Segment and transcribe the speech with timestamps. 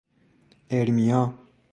[0.71, 1.33] اِرمیا